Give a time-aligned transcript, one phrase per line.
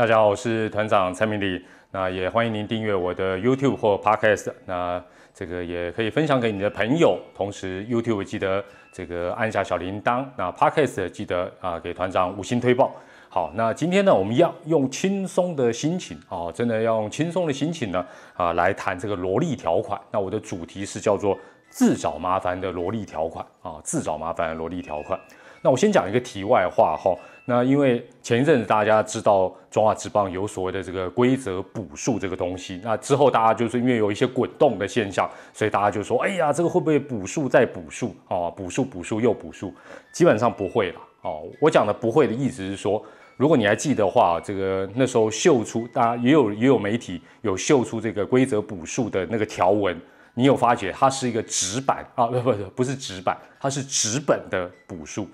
[0.00, 1.62] 大家好，我是团长蔡明礼。
[1.90, 4.50] 那也欢迎您订阅我的 YouTube 或 Podcast。
[4.64, 4.98] 那
[5.34, 7.20] 这个也可以分享给你的朋友。
[7.34, 10.24] 同时 YouTube 记得这个按下小铃铛。
[10.38, 12.94] 那 Podcast 记得啊给团长五星推报。
[13.28, 20.00] 好，那今天呢，我们要用轻松的心情啊，真的要用轻松的心情呢啊来谈这个萝莉条款。
[20.10, 21.38] 那我的主题是叫做
[21.68, 25.20] 自找麻烦的萝莉条款啊，自找麻烦萝莉条款。
[25.62, 27.14] 那我先讲一个题外话哈，
[27.44, 38.48] 那因为前一阵子大家知道中华职棒有所谓的这个规则补数这个东西，那之后大家就是因为有一些滚动的现象，所以大家就说，哎呀，这个会不会补数再补数啊？
[38.50, 39.74] 补数补数又补数，
[40.12, 41.42] 基本上不会了哦。
[41.60, 43.04] 我讲的不会的意思是说，
[43.36, 49.94] 如果你还记得话，这个那时候秀出，大家也有也有媒体有秀出这个规则补数的那个条文，
[50.32, 52.26] 你有发觉它是一个纸板啊？
[52.28, 55.28] 不不不，不是纸板，它是纸本的补数。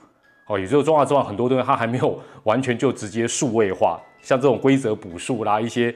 [0.47, 5.95] 哦，也就是中华之王很多东西它还没有完全就直接数位化，像这种规则补数啦，一些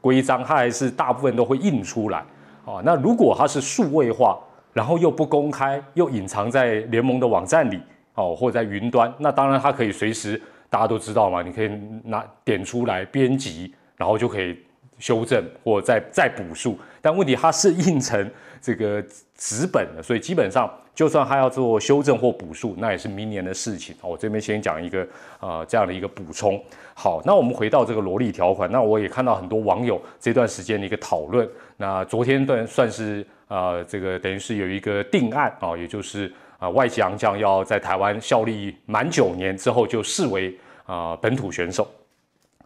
[0.00, 2.24] 规章，它还是大部分都会印出来。
[2.64, 4.38] 哦，那如果它是数位化，
[4.72, 7.80] 然后又不公开，又隐藏在联盟的网站里，
[8.14, 11.68] 哦，或者在云端，那当然它可以随时大家都知道嘛，你可以
[12.04, 14.56] 拿点出来编辑，然后就可以
[15.00, 16.78] 修正或再再补数。
[17.00, 19.02] 但问题它是印成这个
[19.36, 20.70] 纸本的，所以基本上。
[20.92, 23.96] 就算他要做修正或补数，那也是明年的事情。
[24.02, 25.06] 我这边先讲一个
[25.38, 26.62] 呃这样的一个补充。
[26.92, 31.48] 好，那我们回到这个萝莉条款，那我也看到很多网友这段时间的一个讨论。
[31.78, 40.54] 那昨天段算是呃这个等于是有一个定案啊，也就是啊外籍洋将要在台湾效力满九年之后就视为
[40.84, 41.88] 啊本土选手。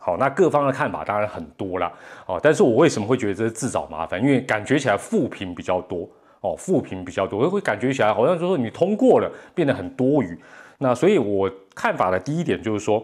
[0.05, 1.91] 好，那各方的看法当然很多啦。
[2.27, 4.21] 哦，但是我为什么会觉得这是自找麻烦？
[4.23, 6.07] 因为感觉起来负评比较多。
[6.43, 10.39] 哦，负评比较多，会感觉起来好像就是你通过了，变得很多余。
[10.77, 13.03] 那所以我看法的第一点就是说，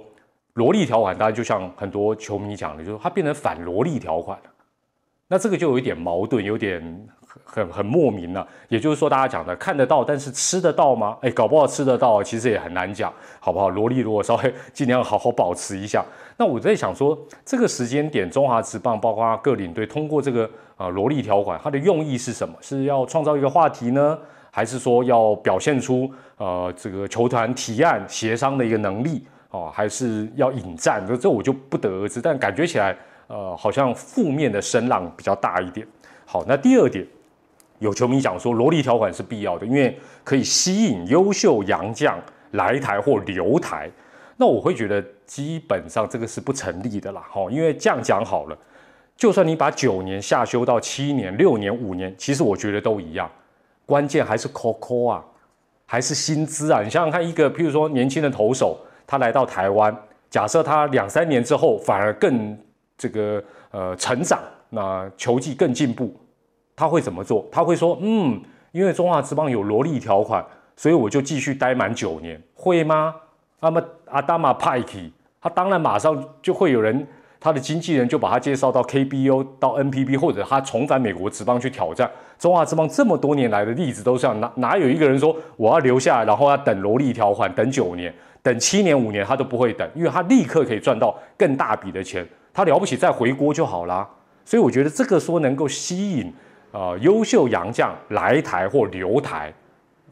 [0.53, 4.51] 萝莉条款，大家就像很多球迷讲的，就是它变成反萝莉条款了。
[5.27, 7.09] 那这个就有一点矛盾，有点
[7.51, 8.47] 很很莫名了。
[8.69, 11.16] 也就是说，大家讲的看得到，但是吃得到吗？
[11.21, 13.69] 哎，搞不好吃得到，其实也很难讲，好不好？
[13.69, 16.05] 萝莉如果稍微尽量好好保持一下。
[16.37, 20.49] 那我在想说，这个时间点，中华职棒包括各领队通过这个。
[20.81, 22.55] 啊，萝莉条款它的用意是什么？
[22.62, 24.19] 是要创造一个话题呢，
[24.50, 31.05] 还是说要表现出呃这个球团提案协商的一个能力哦，还是要引战？
[31.06, 32.19] 这这我就不得而知。
[32.19, 32.97] 但感觉起来，
[33.27, 35.87] 呃，好像负面的声浪比较大一点。
[36.25, 37.06] 好，那第二点，
[37.81, 42.19] 有球迷讲说萝莉条款是必要的，因为可以吸引优秀洋将
[42.53, 43.91] 来台或留台。
[44.37, 47.23] 那我会觉得基本上这个是不成立的啦。
[47.31, 48.57] 哈，因为这样讲好了。
[49.17, 53.31] 就算你把九年下修到七年、六年、五年，其实我觉得都一样。
[53.85, 55.25] 关键还是 COCO 啊，
[55.85, 56.83] 还是薪资啊。
[56.83, 59.95] 你想想看，一个譬如说年轻的投手，他来到台湾，
[60.31, 62.59] 假设他两三年之后反而更
[62.97, 63.43] 这个
[63.73, 66.15] 呃成长，那球技更进步，
[66.81, 67.47] 他会怎么做？
[67.53, 68.41] 他会说：嗯，
[68.73, 70.43] 因为中华职棒有萝莉条款，
[70.77, 73.15] 所以我就继续待满九年，会吗？
[73.61, 74.99] 那么阿达玛派克，
[75.43, 77.07] 他当然马上就会有人。
[77.43, 82.87] 他的经纪人就把他介绍到 KBO 到 NPB，或者他重返美国职棒去挑战中华职棒。
[82.87, 92.27] 这么多年来的例子都是这样，哪哪有一个人说我要留下来，然后要等萝莉条款，等九年、等七年、五年，他都不会等，因为他立刻可以赚到更大笔的钱。
[92.53, 94.07] 他了不起再回国就好啦。
[94.45, 96.31] 所以我觉得这个说能够吸引
[96.72, 99.53] 啊优秀洋将来台或留台，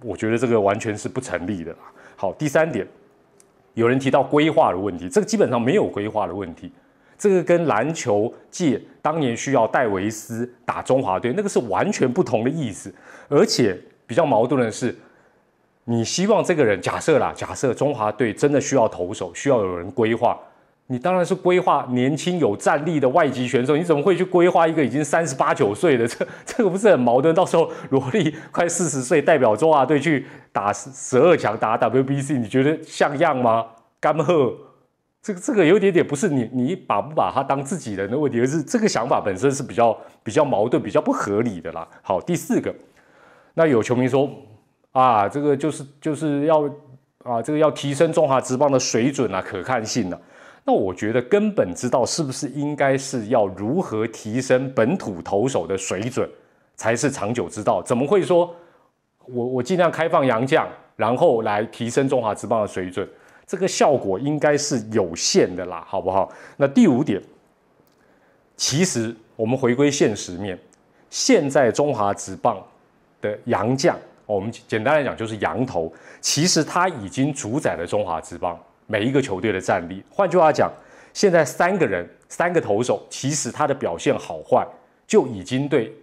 [0.03, 1.75] 我觉得这个完全是不成立的。
[2.17, 2.87] 好，第三点，
[3.75, 6.73] 有人提到规划的问题，这个基本上没有规划的问题。
[7.17, 12.95] 这个跟篮球界当年需要戴维斯打中华队，那个是完全不同的意思。
[13.29, 13.77] 而且
[14.07, 14.95] 比较矛盾的是，
[15.83, 20.39] 你希望这个人假设啦，假设中华队真的需要投手，需要有人规划，
[20.91, 23.77] 你当然是规划年轻有战力的外籍选手。
[23.77, 26.09] 你怎么会去规划一个已经三十八九岁的？
[26.09, 27.35] 这这个不是很矛盾？
[27.35, 33.67] 到时候罗莉快四十岁，代表中华队去打十二强，打 WBC，你觉得像样吗？
[34.01, 34.55] 干赫？
[35.21, 41.87] 这个这个有点点不是你你把不把他当自己人的问题，而是这个想法本身是比较比较矛盾、比较不合理的啦。
[42.01, 42.75] 好，第四个，
[43.53, 44.31] 那有球迷说
[44.93, 46.63] 啊，这个就是就是要
[47.25, 50.19] 啊，这个要提升中华职棒的水准啊、可看性啊。
[50.69, 56.29] 那我觉得根本知道是不是应该是要如何提升本土投手的水准
[56.77, 57.83] 才是长久之道？
[57.83, 58.55] 怎么会说
[59.25, 63.09] 我我尽量开放洋将，然后来提升中华职棒的水准？
[63.47, 66.31] 这个效果应该是有限的啦，好不好？
[66.59, 67.19] 那第五点，
[68.55, 70.59] 其实我们回归现实面，
[71.09, 72.63] 现在中华职棒
[73.23, 75.91] 的洋将，我们简单来讲就是洋头，
[76.21, 80.03] 其实他已经主宰了中华职棒每一个球队的战力。
[80.11, 80.69] 换句话讲，
[81.13, 84.67] 现在三个人三个投手，其实他的表现好坏
[85.07, 85.95] 就已经对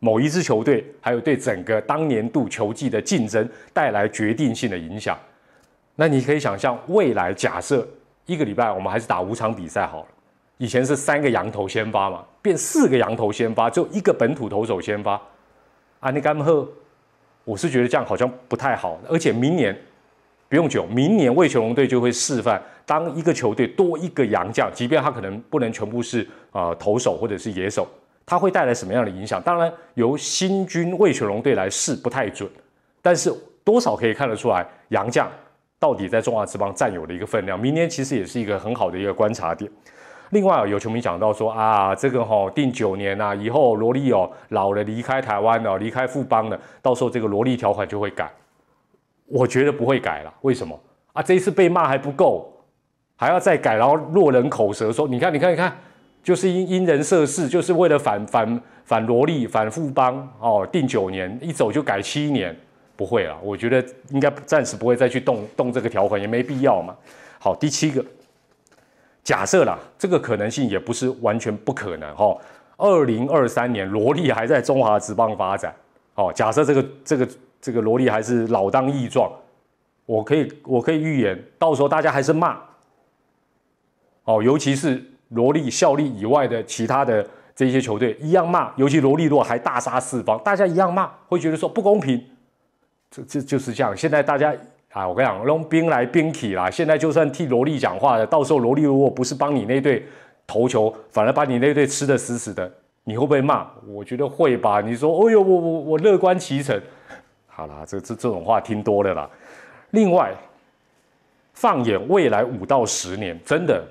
[0.00, 5.16] 某一支球队，还有对整个当年度球季的竞争带来决定性的影响。
[5.94, 7.86] 那你可以想象，未来假设
[8.24, 10.06] 一个礼拜我们还是打五场比赛好了，
[10.56, 15.20] 以前是三个羊头先发嘛，变四个羊头先发，就一个本土投手先发，
[16.00, 16.66] 啊，你干喝？
[17.44, 19.76] 我是觉得这样好像不太好，而且明年
[20.50, 27.86] 不用久，明年魏球龙队就会示范，当一个球队多一个洋将，即便他可能不能全部是啊投手或者是野手，
[28.26, 29.40] 他会带来什么样的影响？
[29.40, 32.50] 当然由新军魏球龙队来试不太准，
[33.00, 33.32] 但是
[33.62, 35.30] 多少可以看得出来，洋将
[35.78, 39.70] 到底在中华之邦占有的一个分量，明年其实也是一个很好的一个观察点。
[40.30, 48.28] 另外啊有球迷讲到说啊，这个哈定九年呐，以后罗莉哦老了离开台湾了，离开富邦了，到时候这个罗莉条款就会改。
[49.30, 50.78] 我觉得不会改了，为什么
[51.12, 51.22] 啊？
[51.22, 52.52] 这一次被骂还不够，
[53.16, 55.74] 还要再改，然后落人口舌说，你看你看你看，
[56.22, 62.54] 就是因因人设事，就是为了反反反萝莉反富邦哦，定九年一走就改七年，
[62.96, 66.94] 不会了，我觉得应该暂时不会再去动动这个条款，也没必要嘛。
[67.38, 68.04] 好，第七个。
[69.22, 72.36] 假设啦，这个可能性也不是完全不可能哈。
[72.78, 75.72] 二零二三年，萝莉还在中华职棒发展，
[76.14, 77.28] 哦，假设这个这个
[77.60, 79.30] 这个萝莉还是老当益壮，
[80.06, 82.58] 我可以我可以预言，到时候大家还是骂，
[84.24, 92.24] 哦，尤其是萝莉效力以外的其他的这些球队一样骂，尤其萝莉如果还大杀四方，大家一样骂，会觉得说不公平，
[93.10, 93.96] 这这就是这样。
[93.96, 94.54] 现在大家。
[94.92, 96.68] 啊，我跟你讲，用兵来兵去啦。
[96.68, 100.04] 现在就算替萝莉讲话的，到时候萝莉如果不是帮你那队
[100.48, 102.68] 投球，反而把你那队吃的死死的，
[103.04, 103.64] 你会不会骂？
[103.86, 104.80] 我觉得会吧。
[104.80, 106.76] 你说，哦呦，我我我乐观其成。
[107.60, 109.28] 好啦，这这这种话听多了啦。
[109.90, 110.32] 另外，
[111.52, 113.84] 放眼未来五到十年，真的，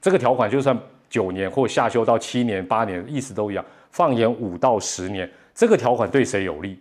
[0.00, 0.74] 这个条款就算
[1.10, 3.62] 九年或下修到七年、八年，意思都一样。
[3.90, 6.80] 放眼五到十年，这个条款对谁有利？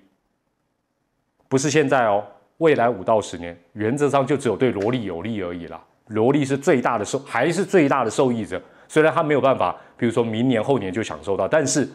[1.50, 2.24] 不是现在哦。
[2.60, 5.78] 未来五到十年，原则上就只有对萝莉有利而已啦。
[6.08, 8.62] 萝莉是最大的受，还是最大的受益者。
[8.88, 11.86] 虽然他没有办法，比如说明年后年就享受到，但是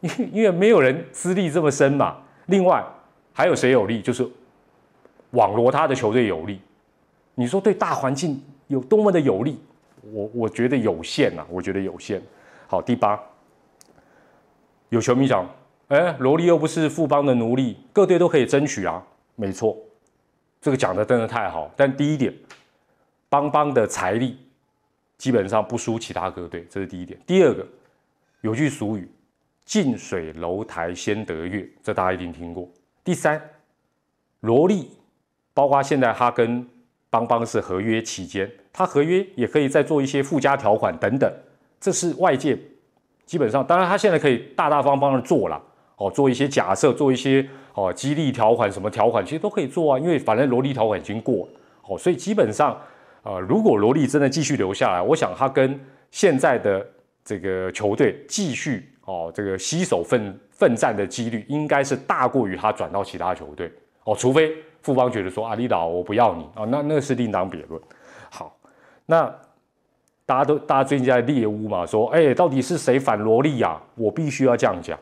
[0.00, 2.16] 因因为没有人资历这么深嘛。
[2.46, 2.84] 另外
[3.38, 4.02] 还有谁有利？
[4.02, 4.28] 就是
[5.30, 6.60] 网罗他的球队有利。
[7.36, 9.60] 你说对大环境有多么的有利？
[10.02, 12.20] 我我觉得有限啊，我觉得有限。
[12.66, 13.16] 好，第八，
[14.88, 15.48] 有球迷讲，
[15.86, 19.00] 哎，萝莉又不是富邦的奴隶，各队都可以争取啊。
[19.36, 19.76] 没错，
[20.60, 21.70] 这个讲的真的太好。
[21.76, 22.34] 但第一点，
[23.28, 24.36] 邦邦的财力
[25.16, 27.16] 基本上不输其他各队，这是第一点。
[27.24, 27.64] 第二个，
[28.40, 29.08] 有句俗语
[29.64, 32.68] ，“近水楼台先得月”，这大家一定听过。
[33.08, 33.42] 第三，
[34.40, 34.86] 萝莉，
[35.54, 36.68] 包括现在他跟
[37.08, 41.32] 邦邦是合约期间，他合约也可以再做一些附加条款等等，
[41.80, 42.58] 这是外界
[43.24, 45.58] 基本上，当然他现在可以大大方方的做了。
[45.96, 51.48] 哦，做一些假设，做一些哦激励条款，什么条款其实都可以做啊，因为反正萝莉条款已经过，
[51.86, 52.78] 哦，所以基本上，
[53.22, 56.86] 呃，如果萝莉真的继续留下来，我想他跟现在的
[57.24, 63.72] 这个球队继续哦这个携手奋奋战的几率，应该是大过于他转到其他球队，
[64.04, 67.80] 哦，除非富邦觉得说阿里岛我不要你啊，那那是另当别论。
[68.30, 68.54] 好，
[69.06, 69.34] 那
[70.26, 73.80] 大家都大家最近在猎屋嘛，说哎，到底是谁反萝莉呀？
[73.94, 74.98] 我必须要这样讲。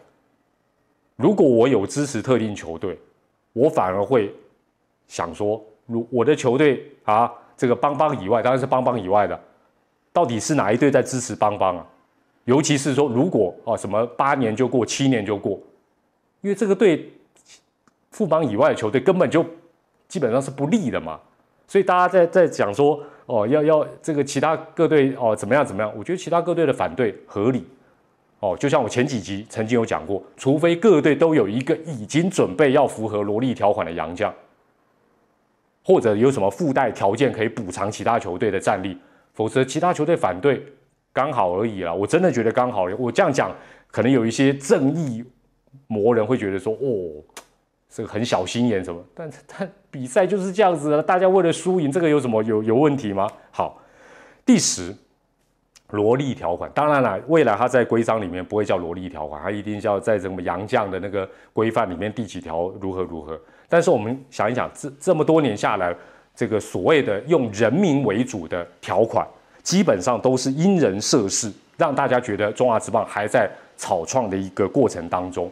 [1.17, 2.97] 如果我有支持特定球队，
[3.55, 4.33] 我反而会
[5.09, 9.41] 想说，如我的球队啊，这个邦邦以外，当然是邦邦以外的，
[10.13, 11.87] 到底是哪一队在支持邦邦啊？
[12.47, 15.61] 尤其是说，如果啊什么八年就过，七年就过，
[16.41, 17.13] 因为这个对
[18.11, 19.45] 富邦以外的球队根本就
[20.09, 21.21] 基本上是不利的嘛。
[21.69, 25.93] 所以大家在在讲说，哦要要这个其他各队哦怎么样怎么样？
[25.97, 27.65] 我觉得其他各队的反对合理。
[28.39, 34.33] 哦，就像我前几集曾经有讲过，除非各队都有一个已经准备要符合萝莉条款的洋将，
[35.83, 38.97] 或者有什么附带条件可以补偿其他球队的战力，
[39.33, 40.65] 否则其他球队反对
[41.17, 41.95] 刚好而已啦。
[41.95, 43.51] 我真的觉得刚好，我这样讲
[43.91, 45.25] 可能有一些正义
[45.87, 47.25] 魔人会觉得说，哦，
[47.89, 53.27] 这个很小心眼什么，但 但比赛就是这样子的，大家为了输赢，这个有什么有有问题吗？
[53.51, 53.81] 好，
[54.45, 54.95] 第十。
[55.91, 63.41] 萝莉条款，当然了，未来它在规章里面不会叫萝莉条款，它一定叫在什么杨绛的那个规范里面第几条如何如何。
[63.69, 65.95] 但是我们想一想，这这么多年下来，
[66.35, 69.25] 这个所谓的用人民为主的条款，
[69.67, 75.51] 基本上都是因人设事，让大家觉得中华职棒还在草创的一个过程当中。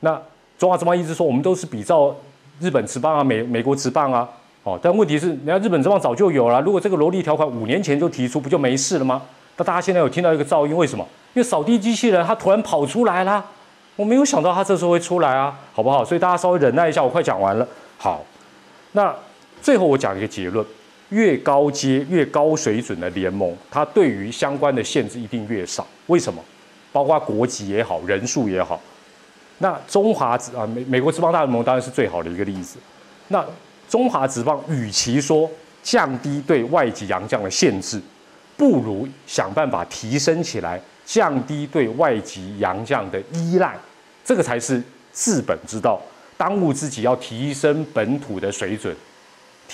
[0.00, 0.20] 那
[0.58, 2.12] 中华职棒一直说我们都是比照
[2.58, 4.28] 日本职棒啊、美美国职棒啊，
[4.64, 9.22] 哦，但问题是，人家日本职棒早就有了，如果这个萝莉条款五年前就提出，不就没事了吗？
[9.56, 11.06] 那大家现在有听到一个噪音，为什么？
[11.34, 13.44] 因为扫地机器人它突然跑出来啦，
[13.94, 16.04] 我没有想到它这时候会出来啊，好不好？
[16.04, 17.68] 所以大家稍微忍耐一下，我快讲完了。
[17.96, 18.24] 好，
[18.90, 19.14] 那
[19.62, 20.66] 最后我讲一个结论：
[21.12, 25.86] 越高阶、越高水准的联盟，它对于相关的限制一定越少。
[26.06, 26.42] 为什么？
[26.90, 28.80] 包括国籍也好，人数也好。
[29.58, 32.78] 那中华啊，美美国职棒大联盟当然是最好的一个例子。
[33.28, 33.44] 那
[33.88, 35.48] 中华职棒与其说
[35.82, 38.00] 降低对外籍洋将的限制，
[38.56, 43.76] 不如想办法提升起来，降低对外籍洋将的依赖，
[44.24, 46.00] 这个才是治本之道。
[46.36, 48.94] 当务之急要提升本土的水准，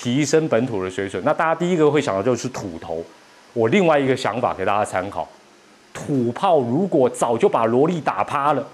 [0.01, 1.21] 提升本土的水准。
[1.25, 3.03] 那大家第一个会想到就是土头。
[3.51, 5.27] 我另外一个想法给大家参考：
[5.93, 8.65] 土炮如果早就把萝莉打趴了。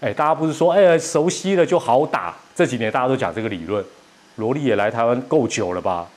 [0.00, 2.34] 哎，大家不是说哎熟悉了就好打？
[2.52, 3.84] 这几年大家都讲这个理论，
[4.34, 6.08] 萝莉也来台湾够久了吧？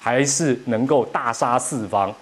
[0.00, 2.12] 还是能够大杀四方？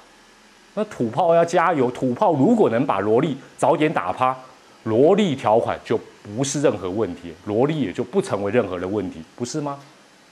[0.75, 1.91] 那土炮要加油！
[1.91, 4.37] 土炮如果能把萝莉早点打趴，
[4.85, 9.79] 萝莉条款就不是任何问题，萝莉也就不成为任何的问题，不是吗？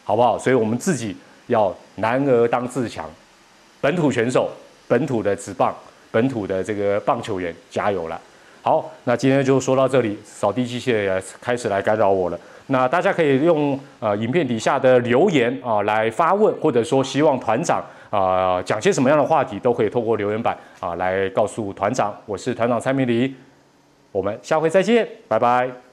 [0.04, 0.38] 好不好？
[0.38, 1.16] 所以我们自己
[1.50, 3.04] 要男儿当自强，
[3.80, 4.48] 本土选手、
[4.88, 5.74] 本土的职棒、
[6.10, 8.18] 本土的这个棒球员加油了！
[8.62, 10.18] 好，那今天就说到这里。
[10.24, 12.38] 扫地机器人也开始来干扰我了。
[12.66, 22.14] 那大家可以用呃影片底下的留言啊来发问，或者说希望团长啊讲些什么样的话题，都可以透过留言板啊来告诉团长。
[22.26, 23.34] 我是团长蔡明黎，
[24.12, 25.89] 我们下回再见，拜拜。